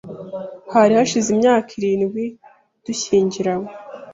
Hari 0.73 0.93
hashize 0.99 1.27
imyaka 1.35 1.69
irindwi 1.79 2.23
dushyingiranywe. 2.85 3.71